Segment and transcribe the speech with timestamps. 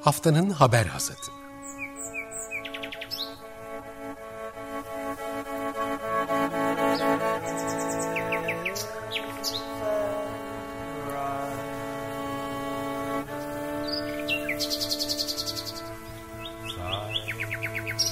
[0.00, 1.20] Haftanın haber hazırdı.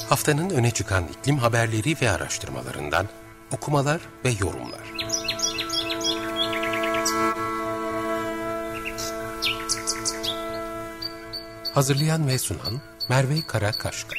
[0.08, 3.08] Haftanın öne çıkan iklim haberleri ve araştırmalarından
[3.52, 4.95] okumalar ve yorumlar.
[11.76, 14.16] Hazırlayan ve sunan Merve Karakaşka.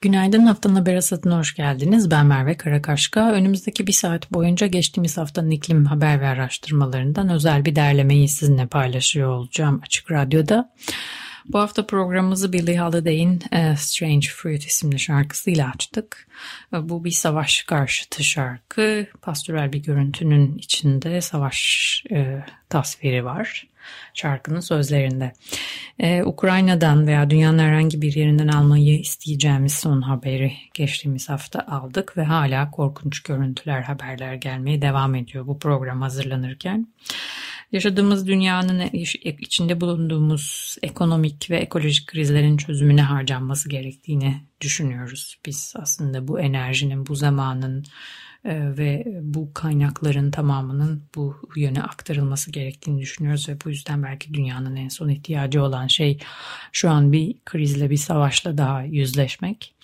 [0.00, 2.10] Günaydın haftanın haber hasatına hoş geldiniz.
[2.10, 3.32] Ben Merve Karakaşka.
[3.32, 9.28] Önümüzdeki bir saat boyunca geçtiğimiz haftanın iklim haber ve araştırmalarından özel bir derlemeyi sizinle paylaşıyor
[9.28, 10.72] olacağım Açık Radyo'da.
[11.48, 16.28] Bu hafta programımızı Billie Holiday'in uh, Strange Fruit isimli şarkısıyla açtık.
[16.72, 19.06] Uh, bu bir savaş karşıtı şarkı.
[19.22, 22.16] Pastörel bir görüntünün içinde savaş uh,
[22.68, 23.66] tasviri var
[24.14, 25.32] şarkının sözlerinde.
[25.98, 32.24] Ee, Ukrayna'dan veya dünyanın herhangi bir yerinden almayı isteyeceğimiz son haberi geçtiğimiz hafta aldık ve
[32.24, 36.88] hala korkunç görüntüler, haberler gelmeye devam ediyor bu program hazırlanırken.
[37.72, 38.90] Yaşadığımız dünyanın
[39.22, 45.38] içinde bulunduğumuz ekonomik ve ekolojik krizlerin çözümüne harcanması gerektiğini düşünüyoruz.
[45.46, 47.84] Biz aslında bu enerjinin, bu zamanın
[48.44, 54.76] e, ve bu kaynakların tamamının bu yöne aktarılması gerektiğini düşünüyoruz ve bu yüzden belki dünyanın
[54.76, 56.18] en son ihtiyacı olan şey
[56.72, 59.74] şu an bir krizle bir savaşla daha yüzleşmek.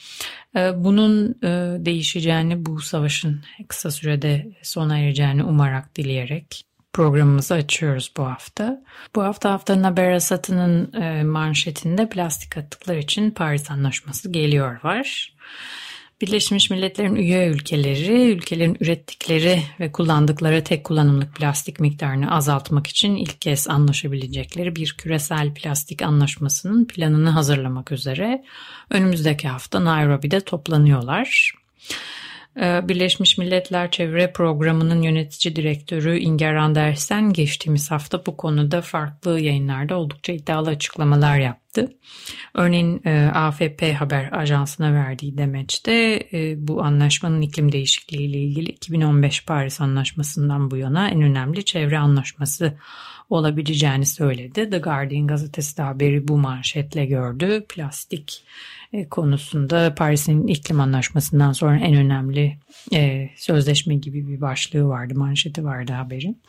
[0.57, 8.25] E, bunun e, değişeceğini bu savaşın kısa sürede sona ereceğini umarak dileyerek programımızı açıyoruz bu
[8.25, 8.83] hafta.
[9.17, 10.93] Bu hafta haftanın haber hasatının
[11.27, 15.33] manşetinde plastik atıklar için Paris Anlaşması geliyor var.
[16.21, 23.41] Birleşmiş Milletler'in üye ülkeleri, ülkelerin ürettikleri ve kullandıkları tek kullanımlık plastik miktarını azaltmak için ilk
[23.41, 28.45] kez anlaşabilecekleri bir küresel plastik anlaşmasının planını hazırlamak üzere
[28.91, 31.53] önümüzdeki hafta Nairobi'de toplanıyorlar.
[32.61, 39.97] Ee, Birleşmiş Milletler Çevre Programı'nın yönetici direktörü Inger Andersen geçtiğimiz hafta bu konuda farklı yayınlarda
[39.97, 41.93] oldukça iddialı açıklamalar yaptı.
[42.55, 45.93] Örneğin e, AFP Haber Ajansı'na verdiği demeçte
[46.33, 51.99] e, bu anlaşmanın iklim değişikliği ile ilgili 2015 Paris Anlaşması'ndan bu yana en önemli çevre
[51.99, 52.79] anlaşması
[53.31, 54.71] olabileceğini söyledi.
[54.71, 57.65] The Guardian gazetesi de haberi bu manşetle gördü.
[57.69, 58.45] Plastik
[59.11, 62.59] konusunda Paris'in iklim anlaşmasından sonra en önemli
[62.93, 66.43] e, sözleşme gibi bir başlığı vardı, manşeti vardı haberin.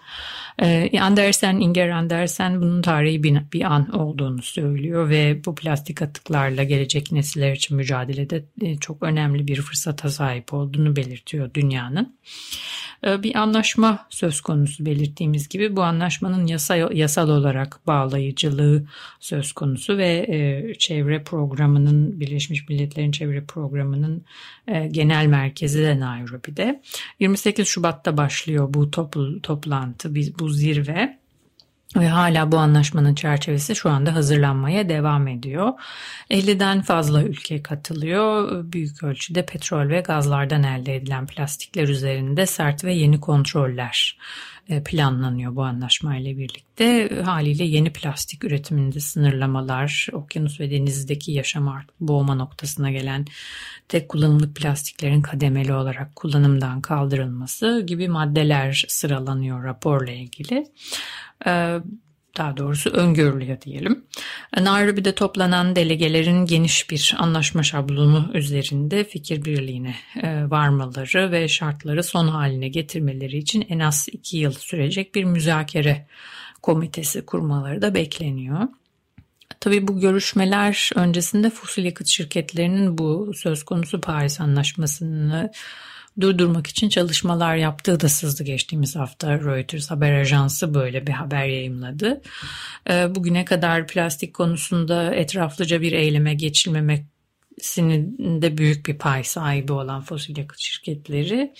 [0.61, 6.63] E, Andersen, Inger Andersen bunun tarihi bir, bir an olduğunu söylüyor ve bu plastik atıklarla
[6.63, 12.15] gelecek nesiller için mücadelede e, çok önemli bir fırsata sahip olduğunu belirtiyor dünyanın.
[13.05, 18.83] E, bir anlaşma söz konusu belirttiğimiz gibi bu anlaşmanın yasa, yasal olarak bağlayıcılığı
[19.19, 24.25] söz konusu ve e, çevre programının Birleşmiş Milletler'in çevre programının
[24.67, 26.81] e, genel merkezi de Nairobi'de.
[27.19, 31.22] 28 Şubat'ta başlıyor bu topl toplantı, bu zirve.
[31.95, 35.73] Ve hala bu anlaşmanın çerçevesi şu anda hazırlanmaya devam ediyor.
[36.31, 38.63] 50'den fazla ülke katılıyor.
[38.73, 44.17] Büyük ölçüde petrol ve gazlardan elde edilen plastikler üzerinde sert ve yeni kontroller
[44.69, 47.09] e, planlanıyor bu anlaşmayla birlikte.
[47.23, 53.25] Haliyle yeni plastik üretiminde sınırlamalar, okyanus ve denizdeki yaşam artık boğma noktasına gelen
[53.87, 60.65] tek kullanımlık plastiklerin kademeli olarak kullanımdan kaldırılması gibi maddeler sıralanıyor raporla ilgili.
[61.45, 61.79] E,
[62.37, 64.05] daha doğrusu öngörülüyor diyelim.
[64.59, 72.27] Nairobi'de toplanan delegelerin geniş bir anlaşma şablonu üzerinde fikir birliğine e, varmaları ve şartları son
[72.27, 76.07] haline getirmeleri için en az iki yıl sürecek bir müzakere
[76.61, 78.67] komitesi kurmaları da bekleniyor.
[79.59, 85.51] Tabii bu görüşmeler öncesinde fosil yakıt şirketlerinin bu söz konusu Paris Anlaşması'nı
[86.21, 92.21] durdurmak için çalışmalar yaptığı da sızdı geçtiğimiz hafta Reuters haber ajansı böyle bir haber yayımladı.
[92.89, 97.05] Ee, bugüne kadar plastik konusunda etraflıca bir eyleme geçilmemek
[98.41, 101.53] de büyük bir pay sahibi olan fosil yakıt şirketleri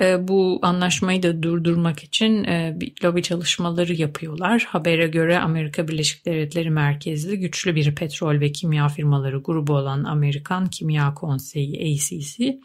[0.00, 4.66] e, bu anlaşmayı da durdurmak için e, lobi çalışmaları yapıyorlar.
[4.68, 10.66] Habere göre Amerika Birleşik Devletleri merkezli güçlü bir petrol ve kimya firmaları grubu olan Amerikan
[10.66, 12.58] Kimya Konseyi ACC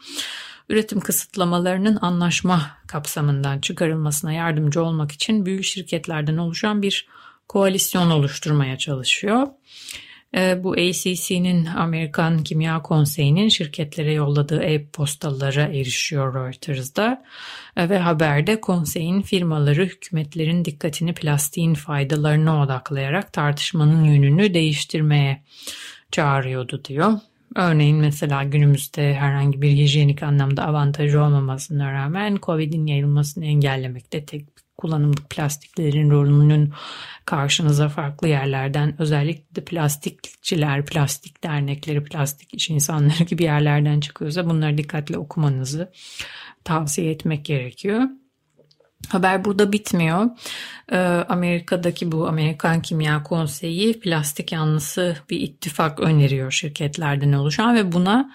[0.70, 7.06] üretim kısıtlamalarının anlaşma kapsamından çıkarılmasına yardımcı olmak için büyük şirketlerden oluşan bir
[7.48, 9.46] koalisyon oluşturmaya çalışıyor.
[10.36, 17.24] E, bu ACC'nin Amerikan Kimya Konseyi'nin şirketlere yolladığı e-postalara erişiyor Reuters'da
[17.76, 25.42] e, ve haberde konseyin firmaları hükümetlerin dikkatini plastiğin faydalarına odaklayarak tartışmanın yönünü değiştirmeye
[26.12, 27.12] çağırıyordu diyor.
[27.56, 34.46] Örneğin mesela günümüzde herhangi bir hijyenik anlamda avantajı olmamasına rağmen COVID'in yayılmasını engellemekte tek
[34.78, 36.72] kullanımlık plastiklerin rolünün
[37.24, 45.18] karşınıza farklı yerlerden özellikle plastikçiler, plastik dernekleri, plastik iş insanları gibi yerlerden çıkıyorsa bunları dikkatli
[45.18, 45.92] okumanızı
[46.64, 48.02] tavsiye etmek gerekiyor.
[49.08, 50.30] Haber burada bitmiyor.
[50.92, 50.96] Ee,
[51.28, 58.32] Amerika'daki bu Amerikan Kimya Konseyi plastik yanlısı bir ittifak öneriyor şirketlerden oluşan ve buna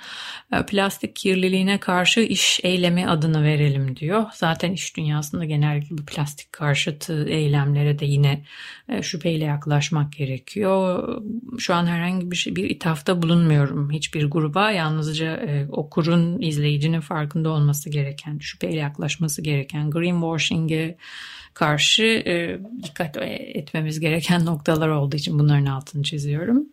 [0.54, 4.26] e, plastik kirliliğine karşı iş eylemi adını verelim diyor.
[4.34, 8.44] Zaten iş dünyasında genellikle bu plastik karşıtı eylemlere de yine
[8.90, 11.08] e, şüpheyle yaklaşmak gerekiyor.
[11.60, 14.72] Şu an herhangi bir şey, bir ithafta bulunmuyorum hiçbir gruba.
[14.72, 19.90] Yalnızca e, okurun, izleyicinin farkında olması gereken, şüpheyle yaklaşması gereken
[20.56, 20.98] greenwashing'e
[21.54, 26.66] karşı e, dikkat etmemiz gereken noktalar olduğu için bunların altını çiziyorum.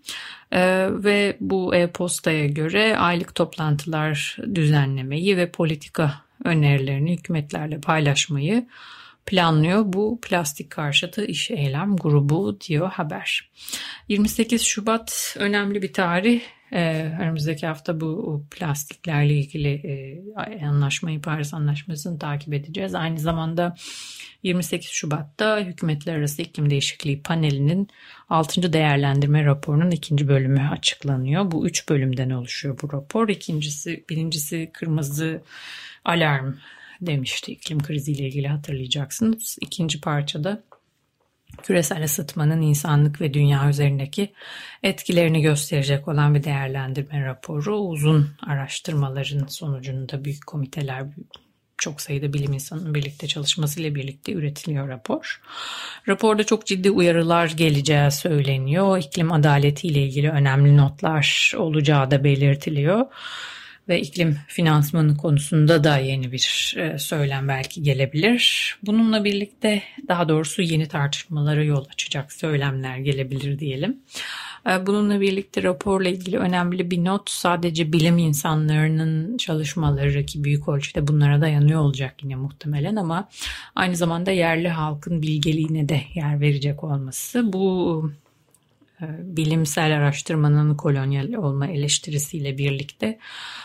[0.52, 6.14] E, ve bu e-postaya göre aylık toplantılar düzenlemeyi ve politika
[6.44, 8.66] önerilerini hükümetlerle paylaşmayı
[9.26, 13.50] planlıyor bu plastik karşıtı iş eylem grubu diyor haber.
[14.08, 16.40] 28 Şubat önemli bir tarih.
[16.72, 22.94] Ee, önümüzdeki hafta bu plastiklerle ilgili e, anlaşmayı Paris Anlaşması'nı takip edeceğiz.
[22.94, 23.74] Aynı zamanda
[24.42, 27.88] 28 Şubat'ta Hükümetler Arası İklim Değişikliği Paneli'nin
[28.28, 28.72] 6.
[28.72, 31.50] değerlendirme raporunun ikinci bölümü açıklanıyor.
[31.50, 33.28] Bu üç bölümden oluşuyor bu rapor.
[33.28, 35.42] İkincisi, birincisi kırmızı
[36.04, 36.54] alarm
[37.00, 39.58] demişti iklim kriziyle ilgili hatırlayacaksınız.
[39.60, 40.62] İkinci parçada
[41.62, 44.32] küresel ısıtmanın insanlık ve dünya üzerindeki
[44.82, 47.76] etkilerini gösterecek olan bir değerlendirme raporu.
[47.76, 51.04] Uzun araştırmaların sonucunda büyük komiteler,
[51.78, 55.40] çok sayıda bilim insanının birlikte çalışmasıyla birlikte üretiliyor rapor.
[56.08, 58.98] Raporda çok ciddi uyarılar geleceği söyleniyor.
[58.98, 63.06] İklim adaleti ile ilgili önemli notlar olacağı da belirtiliyor
[63.88, 68.76] ve iklim finansmanı konusunda da yeni bir e, söylem belki gelebilir.
[68.82, 73.98] Bununla birlikte daha doğrusu yeni tartışmalara yol açacak söylemler gelebilir diyelim.
[74.70, 81.08] E, bununla birlikte raporla ilgili önemli bir not sadece bilim insanlarının çalışmaları ki büyük ölçüde
[81.08, 83.28] bunlara dayanıyor olacak yine muhtemelen ama
[83.74, 87.52] aynı zamanda yerli halkın bilgeliğine de yer verecek olması.
[87.52, 88.12] Bu
[89.18, 93.18] bilimsel araştırmanın kolonyal olma eleştirisiyle birlikte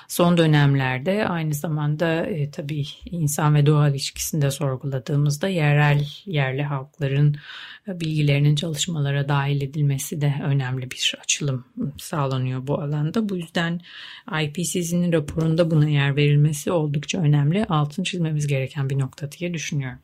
[0.07, 7.35] son dönemlerde aynı zamanda e, tabii insan ve doğa ilişkisinde sorguladığımızda yerel yerli halkların
[7.87, 11.65] e, bilgilerinin çalışmalara dahil edilmesi de önemli bir açılım
[11.97, 13.29] sağlanıyor bu alanda.
[13.29, 13.81] Bu yüzden
[14.41, 17.65] IPCC'nin raporunda buna yer verilmesi oldukça önemli.
[17.65, 19.99] Altın çizmemiz gereken bir nokta diye düşünüyorum.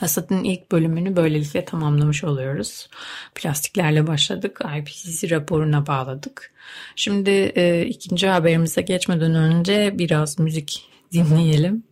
[0.00, 2.88] Hasatın ilk bölümünü böylelikle tamamlamış oluyoruz.
[3.34, 4.60] Plastiklerle başladık.
[4.78, 6.52] IPCC raporuna bağladık.
[6.96, 11.84] Şimdi e, ikinci haberimize geçmeden önce biraz müzik dinleyelim.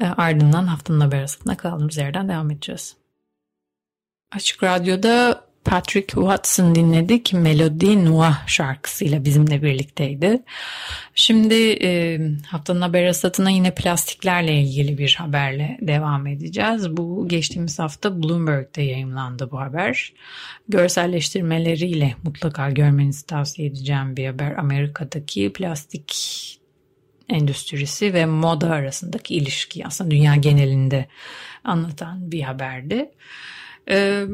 [0.00, 2.96] E, ardından haftanın haber arasında kaldığımız yerden devam edeceğiz.
[4.32, 7.32] Açık Radyo'da Patrick Watson dinledik.
[7.32, 10.42] Melody Noir şarkısıyla bizimle birlikteydi.
[11.14, 16.96] Şimdi e, haftanın haber asatına yine plastiklerle ilgili bir haberle devam edeceğiz.
[16.96, 20.12] Bu geçtiğimiz hafta Bloomberg'de yayınlandı bu haber.
[20.68, 24.52] Görselleştirmeleriyle mutlaka görmenizi tavsiye edeceğim bir haber.
[24.58, 26.14] Amerika'daki plastik
[27.28, 31.08] endüstrisi ve moda arasındaki ilişki aslında dünya genelinde
[31.64, 33.10] anlatan bir haberdi.
[33.90, 34.24] Ee,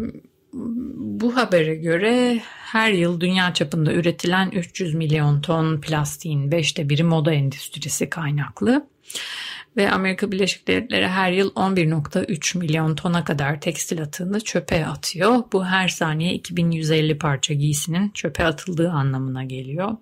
[0.52, 7.33] bu habere göre her yıl dünya çapında üretilen 300 milyon ton plastiğin 5'te biri moda
[7.33, 8.87] endüstrisi kaynaklı
[9.76, 15.42] ve Amerika Birleşik Devletleri her yıl 11.3 milyon tona kadar tekstil atığını çöpe atıyor.
[15.52, 19.97] Bu her saniye 2150 parça giysinin çöpe atıldığı anlamına geliyor.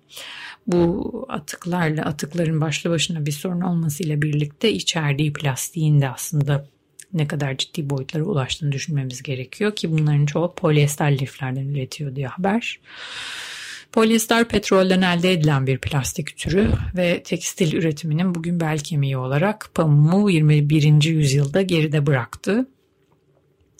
[0.67, 6.65] Bu atıklarla atıkların başlı başına bir sorun olmasıyla birlikte içerdiği plastiğin de aslında
[7.13, 12.79] ne kadar ciddi boyutlara ulaştığını düşünmemiz gerekiyor ki bunların çoğu polyester liflerden üretiyor diyor haber.
[13.91, 20.29] Polyester petrolden elde edilen bir plastik türü ve tekstil üretiminin bugün bel kemiği olarak pamuğu
[20.29, 21.03] 21.
[21.03, 22.67] yüzyılda geride bıraktı.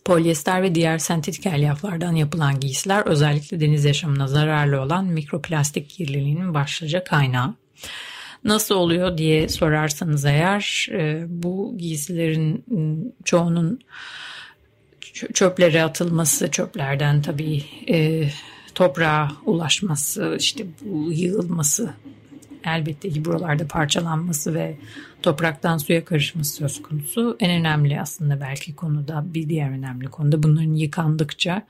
[0.06, 7.04] Polyester ve diğer sentetik elyaflardan yapılan giysiler özellikle deniz yaşamına zararlı olan mikroplastik kirliliğinin başlıca
[7.04, 7.56] kaynağı.
[8.44, 12.66] Nasıl oluyor diye sorarsanız eğer e, bu giysilerin
[13.26, 13.80] çoğunun
[15.34, 18.30] çöplere atılması, çöplerden tabii e,
[18.76, 21.94] toprağa ulaşması, işte bu yığılması
[22.66, 24.78] elbette ki buralarda parçalanması ve
[25.24, 27.38] topraktan suya karışması söz konusu.
[27.40, 31.68] En önemli aslında belki konuda bir diğer önemli konuda bunların yıkandıkça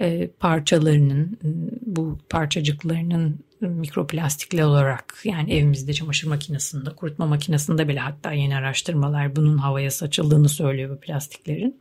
[0.00, 1.38] e, parçalarının
[1.86, 3.38] bu parçacıklarının
[3.68, 10.48] mikroplastikli olarak yani evimizde çamaşır makinesinde, kurutma makinesinde bile hatta yeni araştırmalar bunun havaya saçıldığını
[10.48, 11.80] söylüyor bu plastiklerin.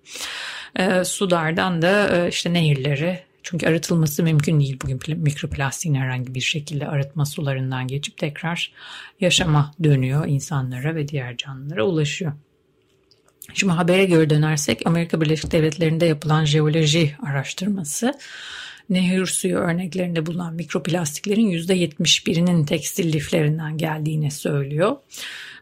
[0.75, 6.87] E, sulardan da e, işte nehirlere çünkü arıtılması mümkün değil bugün mikroplastiğin herhangi bir şekilde
[6.87, 8.71] arıtma sularından geçip tekrar
[9.19, 12.33] yaşama dönüyor insanlara ve diğer canlılara ulaşıyor.
[13.53, 18.13] Şimdi habere göre dönersek Amerika Birleşik Devletleri'nde yapılan jeoloji araştırması
[18.91, 24.95] nehir suyu örneklerinde bulunan mikroplastiklerin %71'inin tekstil liflerinden geldiğini söylüyor.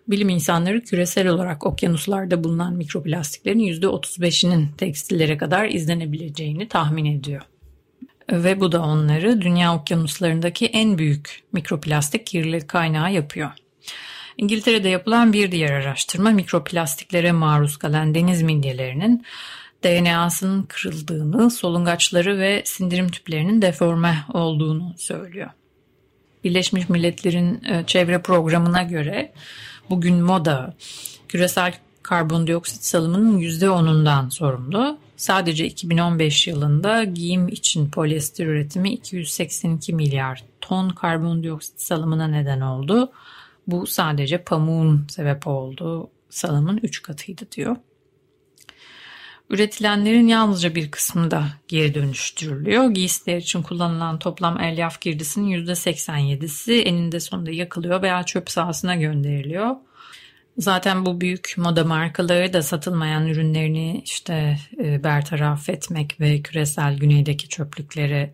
[0.08, 7.42] Bilim insanları küresel olarak okyanuslarda bulunan mikroplastiklerin %35'inin tekstillere kadar izlenebileceğini tahmin ediyor.
[8.32, 13.52] Ve bu da onları dünya okyanuslarındaki en büyük mikroplastik kirlilik kaynağı yapıyor.
[14.38, 19.26] İngiltere'de yapılan bir diğer araştırma mikroplastiklere maruz kalan deniz midyelerinin
[19.84, 25.50] DNA'sının kırıldığını, solungaçları ve sindirim tüplerinin deforme olduğunu söylüyor.
[26.44, 29.34] Birleşmiş Milletler'in e, çevre programına göre
[29.90, 30.74] bugün moda
[31.28, 34.98] küresel karbondioksit salımının %10'undan sorumlu.
[35.18, 43.12] Sadece 2015 yılında giyim için polyester üretimi 282 milyar ton karbondioksit salımına neden oldu.
[43.68, 47.76] Bu sadece pamuğun sebep olduğu salımın 3 katıydı diyor.
[49.50, 52.90] Üretilenlerin yalnızca bir kısmı da geri dönüştürülüyor.
[52.90, 59.76] Giysiler için kullanılan toplam elyaf girdisinin %87'si eninde sonunda yakılıyor veya çöp sahasına gönderiliyor.
[60.58, 67.50] Zaten bu büyük moda markaları da satılmayan ürünlerini işte e, bertaraf etmek ve küresel güneydeki
[67.50, 68.34] çöplükleri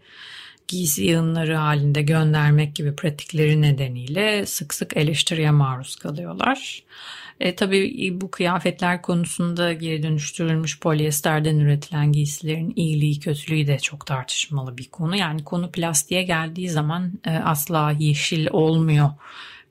[0.67, 6.83] giysi yığınları halinde göndermek gibi pratikleri nedeniyle sık sık eleştiriye maruz kalıyorlar.
[7.39, 14.77] E, tabii bu kıyafetler konusunda geri dönüştürülmüş polyesterden üretilen giysilerin iyiliği kötülüğü de çok tartışmalı
[14.77, 15.15] bir konu.
[15.15, 19.09] Yani konu plastiğe geldiği zaman e, asla yeşil olmuyor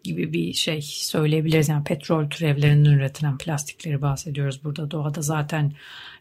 [0.04, 1.68] gibi bir şey söyleyebiliriz.
[1.68, 4.90] Yani petrol türevlerinden üretilen plastikleri bahsediyoruz burada.
[4.90, 5.72] Doğada zaten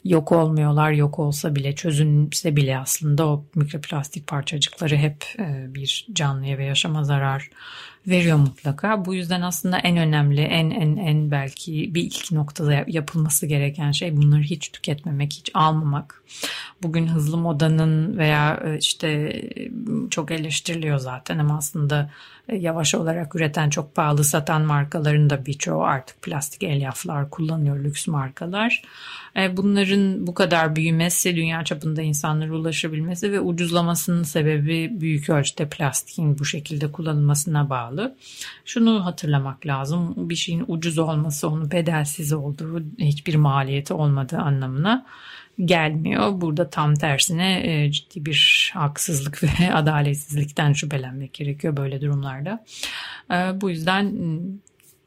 [0.03, 0.91] yok olmuyorlar.
[0.91, 7.03] Yok olsa bile çözünse bile aslında o mikroplastik parçacıkları hep e, bir canlıya ve yaşama
[7.03, 7.49] zarar
[8.07, 9.05] veriyor mutlaka.
[9.05, 14.17] Bu yüzden aslında en önemli, en en en belki bir ilk noktada yapılması gereken şey
[14.17, 16.23] bunları hiç tüketmemek, hiç almamak.
[16.83, 19.41] Bugün hızlı modanın veya e, işte
[20.09, 22.09] çok eleştiriliyor zaten ama aslında
[22.49, 28.07] e, yavaş olarak üreten çok pahalı satan markaların da birçoğu artık plastik elyaflar kullanıyor lüks
[28.07, 28.83] markalar.
[29.37, 36.39] E, bunların bu kadar büyümesi, dünya çapında insanlara ulaşabilmesi ve ucuzlamasının sebebi büyük ölçüde plastiğin
[36.39, 37.92] bu şekilde kullanılmasına bağlı.
[38.65, 40.29] Şunu hatırlamak lazım.
[40.29, 45.05] Bir şeyin ucuz olması onun bedelsiz olduğu, hiçbir maliyeti olmadığı anlamına
[45.59, 46.41] gelmiyor.
[46.41, 52.65] Burada tam tersine e, ciddi bir haksızlık ve adaletsizlikten şüphelenmek gerekiyor böyle durumlarda.
[53.31, 54.13] E, bu yüzden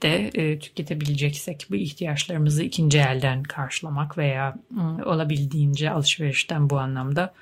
[0.03, 4.57] de e, tüketebileceksek bu ihtiyaçlarımızı ikinci elden karşılamak veya
[5.05, 7.35] olabildiğince alışverişten bu anlamda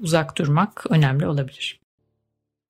[0.00, 1.83] uzak durmak önemli olabilir.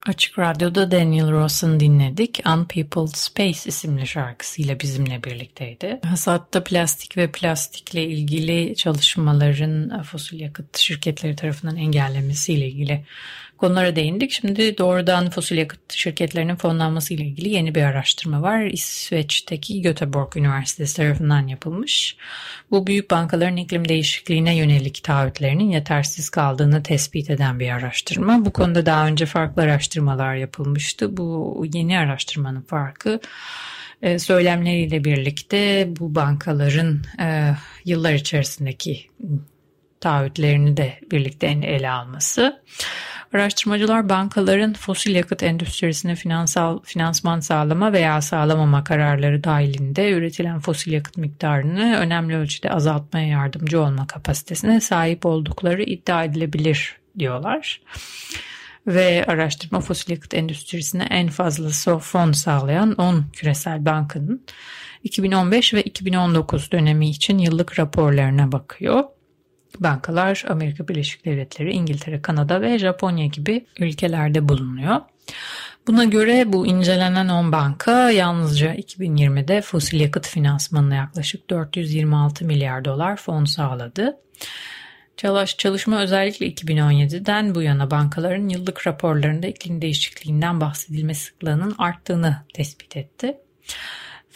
[0.06, 2.40] Açık Radyo'da Daniel Ross'un dinledik.
[2.46, 6.00] Unpeopled Space isimli şarkısıyla bizimle birlikteydi.
[6.04, 13.04] Hasatta plastik ve plastikle ilgili çalışmaların fosil yakıt şirketleri tarafından engellemesiyle ilgili
[13.58, 14.30] konulara değindik.
[14.30, 18.62] Şimdi doğrudan fosil yakıt şirketlerinin fonlanması ile ilgili yeni bir araştırma var.
[18.62, 22.16] İsveç'teki Göteborg Üniversitesi tarafından yapılmış.
[22.70, 28.44] Bu büyük bankaların iklim değişikliğine yönelik taahhütlerinin yetersiz kaldığını tespit eden bir araştırma.
[28.44, 31.16] Bu konuda daha önce farklı araştırmalar yapılmıştı.
[31.16, 33.20] Bu yeni araştırmanın farkı
[34.02, 39.06] e, söylemleriyle birlikte bu bankaların e, yıllar içerisindeki
[40.00, 42.62] taahhütlerini de birlikte ele alması.
[43.34, 51.16] Araştırmacılar bankaların fosil yakıt endüstrisine finansal finansman sağlama veya sağlamama kararları dahilinde üretilen fosil yakıt
[51.16, 57.80] miktarını önemli ölçüde azaltmaya yardımcı olma kapasitesine sahip oldukları iddia edilebilir diyorlar.
[58.86, 64.46] Ve araştırma fosil yakıt endüstrisine en fazla fon sağlayan 10 küresel bankanın
[65.02, 69.04] 2015 ve 2019 dönemi için yıllık raporlarına bakıyor.
[69.80, 75.00] Bankalar Amerika Birleşik Devletleri, İngiltere, Kanada ve Japonya gibi ülkelerde bulunuyor.
[75.86, 83.16] Buna göre bu incelenen 10 banka yalnızca 2020'de fosil yakıt finansmanına yaklaşık 426 milyar dolar
[83.16, 84.16] fon sağladı.
[85.16, 92.96] Çalış, çalışma özellikle 2017'den bu yana bankaların yıllık raporlarında iklim değişikliğinden bahsedilme sıklığının arttığını tespit
[92.96, 93.36] etti.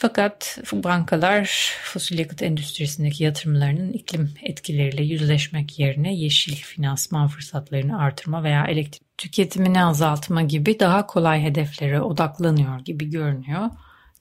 [0.01, 8.65] Fakat bankalar fosil yakıt endüstrisindeki yatırımlarının iklim etkileriyle yüzleşmek yerine yeşil finansman fırsatlarını artırma veya
[8.65, 13.69] elektrik tüketimini azaltma gibi daha kolay hedeflere odaklanıyor gibi görünüyor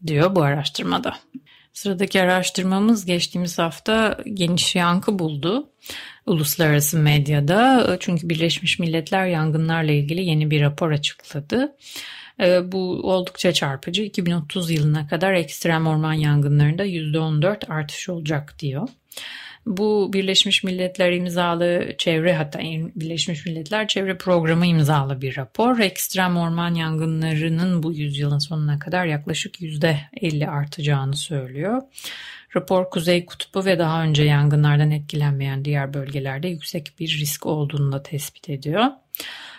[0.07, 1.17] diyor bu araştırmada.
[1.73, 5.71] Sıradaki araştırmamız geçtiğimiz hafta geniş yankı buldu
[6.27, 7.97] uluslararası medyada.
[8.01, 11.77] Çünkü Birleşmiş Milletler yangınlarla ilgili yeni bir rapor açıkladı.
[12.41, 14.03] Ee, bu oldukça çarpıcı.
[14.03, 18.89] 2030 yılına kadar ekstrem orman yangınlarında %14 artış olacak diyor.
[19.67, 22.59] Bu Birleşmiş Milletler imzalı çevre hatta
[22.97, 25.79] Birleşmiş Milletler çevre programı imzalı bir rapor.
[25.79, 31.83] Ekstrem orman yangınlarının bu yüzyılın sonuna kadar yaklaşık %50 artacağını söylüyor.
[32.57, 38.03] Rapor Kuzey Kutbu ve daha önce yangınlardan etkilenmeyen diğer bölgelerde yüksek bir risk olduğunu da
[38.03, 38.85] tespit ediyor.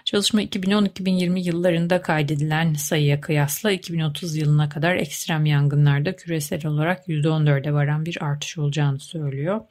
[0.09, 8.05] Çalışma 2010-2020 yıllarında kaydedilen sayıya kıyasla 2030 yılına kadar ekstrem yangınlarda küresel olarak %14'e varan
[8.05, 9.61] bir artış olacağını söylüyor.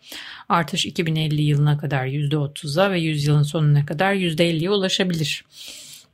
[0.48, 5.44] Artış 2050 yılına kadar %30'a ve 100 yılın sonuna kadar %50'ye ulaşabilir.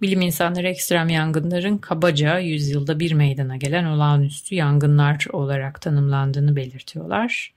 [0.02, 7.52] Bilim insanları ekstrem yangınların kabaca yüzyılda bir meydana gelen olağanüstü yangınlar olarak tanımlandığını belirtiyorlar.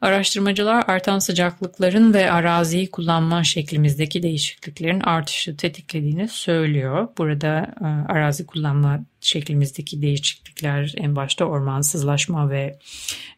[0.00, 7.08] Araştırmacılar artan sıcaklıkların ve araziyi kullanma şeklimizdeki değişikliklerin artışı tetiklediğini söylüyor.
[7.18, 12.78] Burada e, arazi kullanma şeklimizdeki değişiklikler en başta ormansızlaşma ve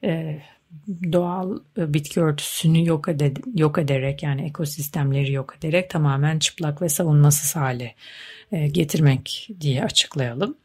[0.04, 0.42] e,
[1.12, 6.88] doğal e, bitki örtüsünü yok, ede, yok ederek yani ekosistemleri yok ederek tamamen çıplak ve
[6.88, 7.94] savunmasız hale
[8.52, 10.56] e, getirmek diye açıklayalım.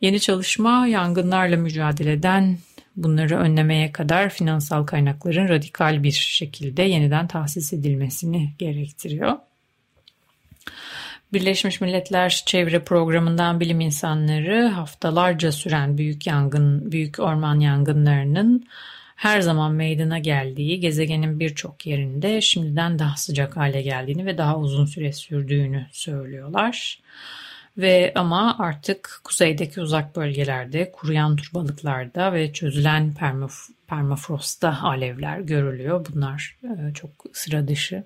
[0.00, 2.58] Yeni çalışma yangınlarla mücadeleden
[2.96, 9.36] bunları önlemeye kadar finansal kaynakların radikal bir şekilde yeniden tahsis edilmesini gerektiriyor.
[11.32, 18.66] Birleşmiş Milletler Çevre Programı'ndan bilim insanları haftalarca süren büyük yangın, büyük orman yangınlarının
[19.16, 24.86] her zaman meydana geldiği, gezegenin birçok yerinde şimdiden daha sıcak hale geldiğini ve daha uzun
[24.86, 27.00] süre sürdüğünü söylüyorlar.
[27.78, 33.54] Ve ama artık kuzeydeki uzak bölgelerde, kuruyan turbalıklarda ve çözülen permaf
[33.86, 36.06] permafrostta alevler görülüyor.
[36.12, 38.04] Bunlar e, çok sıra dışı.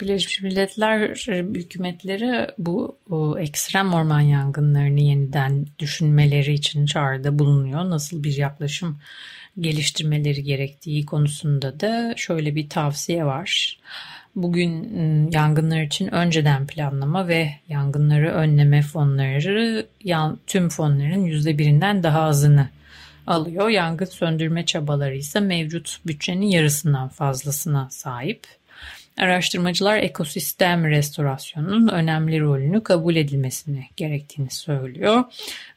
[0.00, 1.08] Birleşmiş Milletler
[1.54, 7.90] hükümetleri bu o ekstrem orman yangınlarını yeniden düşünmeleri için çağrıda bulunuyor.
[7.90, 8.98] Nasıl bir yaklaşım
[9.60, 13.78] geliştirmeleri gerektiği konusunda da şöyle bir tavsiye var.
[14.34, 19.86] Bugün ıı, yangınlar için önceden planlama ve yangınları önleme fonları
[20.46, 22.68] tüm fonların yüzde birinden daha azını
[23.26, 23.68] alıyor.
[23.68, 28.46] Yangın söndürme çabaları ise mevcut bütçenin yarısından fazlasına sahip.
[29.18, 35.24] Araştırmacılar ekosistem restorasyonunun önemli rolünü kabul edilmesini gerektiğini söylüyor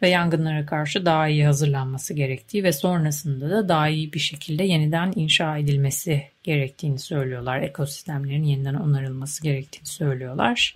[0.01, 5.13] ve yangınlara karşı daha iyi hazırlanması gerektiği ve sonrasında da daha iyi bir şekilde yeniden
[5.15, 7.61] inşa edilmesi gerektiğini söylüyorlar.
[7.61, 10.75] Ekosistemlerin yeniden onarılması gerektiğini söylüyorlar.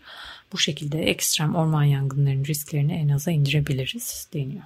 [0.54, 4.64] Bu şekilde ekstrem orman yangınlarının risklerini en aza indirebiliriz deniyor.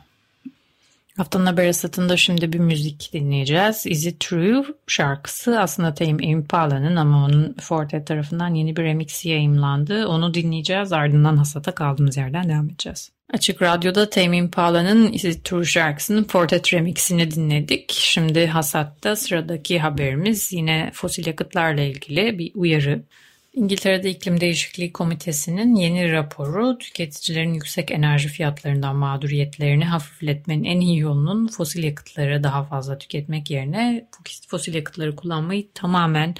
[1.18, 3.86] Haftanın haber asatında şimdi bir müzik dinleyeceğiz.
[3.86, 10.08] Is It True şarkısı aslında Tame Impala'nın ama onun Forte tarafından yeni bir remix yayımlandı.
[10.08, 13.12] Onu dinleyeceğiz ardından hasata kaldığımız yerden devam edeceğiz.
[13.34, 17.92] Açık Radyo'da Tame Impala'nın Is It True şarkısının Fortet remixini dinledik.
[17.92, 23.04] Şimdi hasatta sıradaki haberimiz yine fosil yakıtlarla ilgili bir uyarı.
[23.54, 31.48] İngiltere'de İklim Değişikliği Komitesi'nin yeni raporu tüketicilerin yüksek enerji fiyatlarından mağduriyetlerini hafifletmenin en iyi yolunun
[31.48, 34.08] fosil yakıtları daha fazla tüketmek yerine
[34.48, 36.36] fosil yakıtları kullanmayı tamamen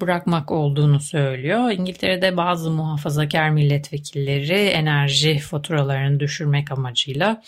[0.00, 1.70] bırakmak olduğunu söylüyor.
[1.70, 7.42] İngiltere'de bazı muhafazakar milletvekilleri enerji faturalarını düşürmek amacıyla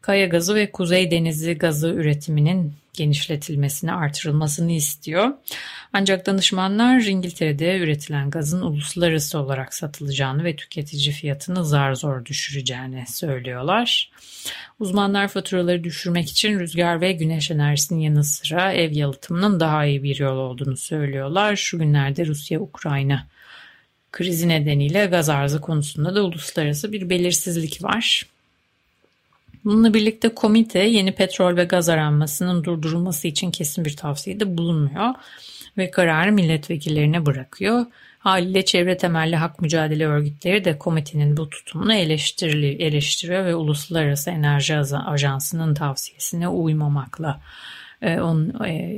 [0.00, 5.30] kaya gazı ve kuzey denizi gazı üretiminin genişletilmesini, artırılmasını istiyor.
[5.92, 14.10] Ancak danışmanlar İngiltere'de üretilen gazın uluslararası olarak satılacağını ve tüketici fiyatını zar zor düşüreceğini söylüyorlar.
[14.80, 20.18] Uzmanlar faturaları düşürmek için rüzgar ve güneş enerjisinin yanı sıra ev yalıtımının daha iyi bir
[20.18, 21.56] yol olduğunu söylüyorlar.
[21.56, 23.26] Şu günlerde Rusya-Ukrayna
[24.12, 28.26] krizi nedeniyle gaz arzı konusunda da uluslararası bir belirsizlik var.
[29.64, 35.14] Bununla birlikte komite yeni petrol ve gaz aranmasının durdurulması için kesin bir tavsiyede bulunmuyor
[35.78, 37.86] ve kararı milletvekillerine bırakıyor.
[38.18, 45.74] Haliyle çevre temelli hak mücadele örgütleri de komitenin bu tutumunu eleştiriyor ve Uluslararası Enerji Ajansı'nın
[45.74, 47.40] tavsiyesine uymamakla
[48.02, 48.92] e, onu e,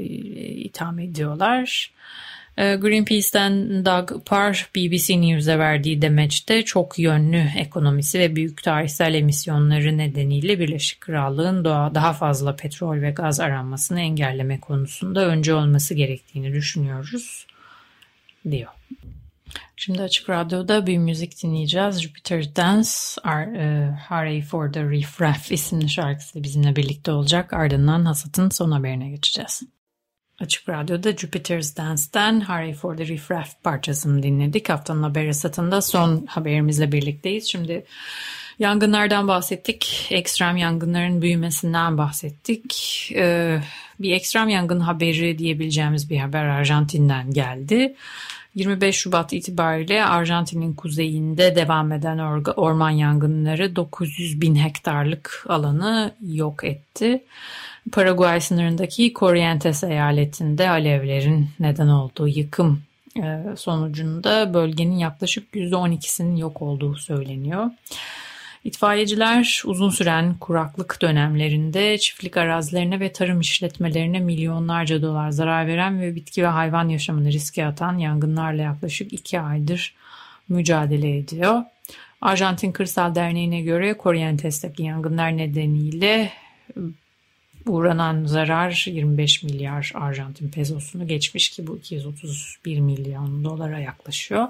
[0.55, 1.93] itham ediyorlar.
[2.59, 9.99] Ee, Greenpeace'ten Doug Parr BBC News'e verdiği demeçte çok yönlü ekonomisi ve büyük tarihsel emisyonları
[9.99, 16.53] nedeniyle Birleşik Krallığın doğa daha fazla petrol ve gaz aranmasını engelleme konusunda önce olması gerektiğini
[16.53, 17.47] düşünüyoruz
[18.51, 18.71] diyor.
[19.77, 22.03] Şimdi Açık Radyo'da bir müzik dinleyeceğiz.
[22.03, 22.91] Jupiter Dance,
[23.25, 27.53] Are, Hurry for the Reef Raff isimli şarkısı bizimle birlikte olacak.
[27.53, 29.63] Ardından Hasat'ın son haberine geçeceğiz.
[30.43, 34.69] Açık Radyo'da Jupiter's Dance'den Hurry for the Reef Raff parçasını dinledik.
[34.69, 37.51] Haftanın haber hasatında son haberimizle birlikteyiz.
[37.51, 37.85] Şimdi
[38.59, 40.07] yangınlardan bahsettik.
[40.11, 42.73] Ekstrem yangınların büyümesinden bahsettik.
[43.15, 43.61] Ee,
[44.01, 47.95] bir ekstrem yangın haberi diyebileceğimiz bir haber Arjantin'den geldi.
[48.55, 52.19] 25 Şubat itibariyle Arjantin'in kuzeyinde devam eden
[52.57, 57.23] orman yangınları 900 bin hektarlık alanı yok etti.
[57.93, 62.83] Paraguay sınırındaki Corrientes eyaletinde alevlerin neden olduğu yıkım
[63.17, 67.71] e, sonucunda bölgenin yaklaşık %12'sinin yok olduğu söyleniyor.
[68.65, 76.15] İtfaiyeciler uzun süren kuraklık dönemlerinde çiftlik arazilerine ve tarım işletmelerine milyonlarca dolar zarar veren ve
[76.15, 79.95] bitki ve hayvan yaşamını riske atan yangınlarla yaklaşık iki aydır
[80.49, 81.63] mücadele ediyor.
[82.21, 86.33] Arjantin Kırsal Derneği'ne göre Corrientes'teki yangınlar nedeniyle
[87.67, 94.49] uğranan zarar 25 milyar Arjantin pezosunu geçmiş ki bu 231 milyon dolara yaklaşıyor.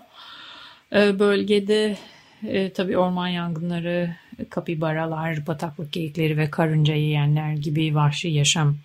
[0.93, 1.97] Ee, bölgede
[2.47, 4.17] e, tabii orman yangınları,
[4.51, 8.77] kapibaralar, bataklık geyikleri ve karınca yiyenler gibi vahşi yaşam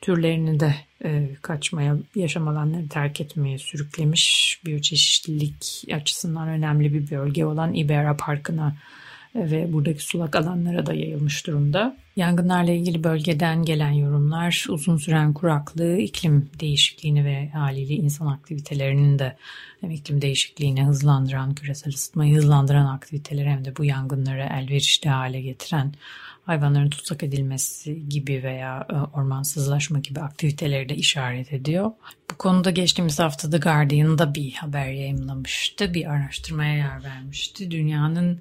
[0.00, 4.60] türlerini de e, kaçmaya, yaşam alanları terk etmeye sürüklemiş.
[4.64, 8.76] Biyoçeşitlilik açısından önemli bir bölge olan Ibera Parkı'na
[9.34, 11.96] ve buradaki sulak alanlara da yayılmış durumda.
[12.16, 19.36] Yangınlarla ilgili bölgeden gelen yorumlar uzun süren kuraklığı, iklim değişikliğini ve haliyle insan aktivitelerinin de
[19.80, 25.94] hem iklim değişikliğini hızlandıran, küresel ısıtmayı hızlandıran aktiviteler hem de bu yangınları elverişli hale getiren
[26.46, 31.90] hayvanların tutsak edilmesi gibi veya e, ormansızlaşma gibi aktiviteleri de işaret ediyor.
[32.30, 35.94] Bu konuda geçtiğimiz hafta The Guardian'da bir haber yayınlamıştı.
[35.94, 37.70] Bir araştırmaya yer vermişti.
[37.70, 38.40] Dünyanın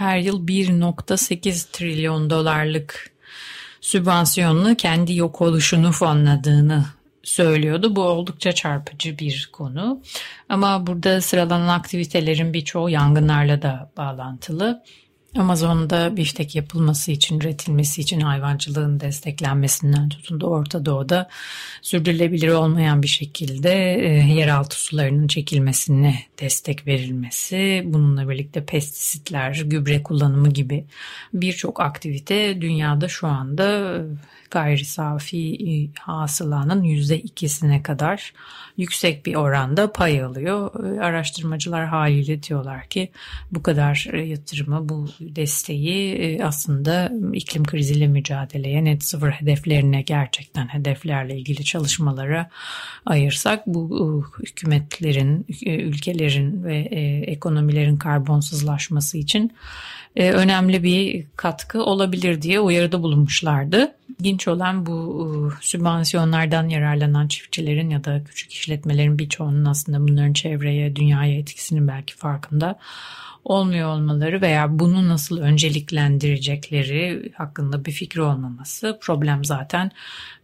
[0.00, 3.10] her yıl 1.8 trilyon dolarlık
[3.80, 6.84] sübvansiyonlu kendi yok oluşunu fonladığını
[7.22, 7.96] söylüyordu.
[7.96, 10.02] Bu oldukça çarpıcı bir konu.
[10.48, 14.82] Ama burada sıralanan aktivitelerin birçoğu yangınlarla da bağlantılı.
[15.36, 21.28] Amazon'da biftek yapılması için, üretilmesi için hayvancılığın desteklenmesinden tutun da Orta Doğu'da
[21.82, 30.48] sürdürülebilir olmayan bir şekilde e, yeraltı sularının çekilmesine destek verilmesi, bununla birlikte pestisitler, gübre kullanımı
[30.48, 30.84] gibi
[31.34, 33.96] birçok aktivite dünyada şu anda
[34.50, 38.32] gayri safi e, hasılanın %2'sine kadar
[38.76, 40.84] yüksek bir oranda pay alıyor.
[40.84, 43.10] E, araştırmacılar haliyle diyorlar ki
[43.52, 51.38] bu kadar e, yatırımı, bu desteği aslında iklim kriziyle mücadeleye, net sıfır hedeflerine gerçekten hedeflerle
[51.38, 52.50] ilgili çalışmalara
[53.06, 56.76] ayırsak bu hükümetlerin, ülkelerin ve
[57.26, 59.52] ekonomilerin karbonsuzlaşması için
[60.16, 63.94] önemli bir katkı olabilir diye uyarıda bulunmuşlardı.
[64.20, 70.96] İlginç olan bu ıı, sübvansiyonlardan yararlanan çiftçilerin ya da küçük işletmelerin birçoğunun aslında bunların çevreye,
[70.96, 72.78] dünyaya etkisinin belki farkında
[73.44, 78.98] olmuyor olmaları veya bunu nasıl önceliklendirecekleri hakkında bir fikri olmaması.
[79.00, 79.90] Problem zaten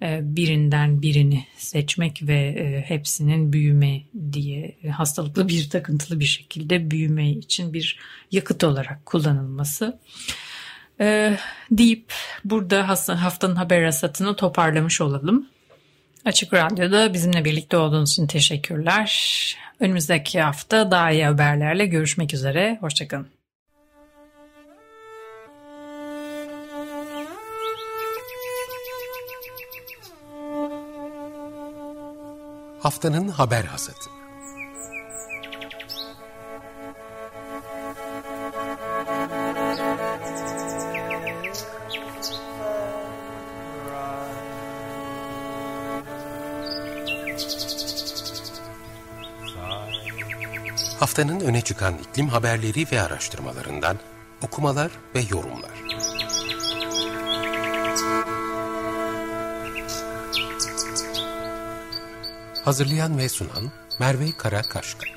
[0.03, 7.31] e, birinden birini seçmek ve e, hepsinin büyüme diye hastalıklı bir takıntılı bir şekilde büyüme
[7.31, 7.99] için bir
[8.33, 9.99] yakıt olarak kullanılması
[11.01, 11.37] e,
[11.71, 12.13] deyip
[12.45, 15.49] burada haftanın haber hasatını toparlamış olalım.
[16.25, 19.57] Açık Radyo'da bizimle birlikte olduğunuz için teşekkürler.
[19.81, 22.79] Önümüzdeki hafta daha iyi haberlerle görüşmek üzere.
[22.81, 23.29] Hoşçakalın.
[32.83, 34.16] Haftanın haber hasatı.
[51.17, 53.97] Haftanın öne çıkan iklim haberleri ve araştırmalarından
[54.43, 55.71] okumalar ve yorumlar.
[62.65, 65.16] Hazırlayan ve sunan Merve Karakaşka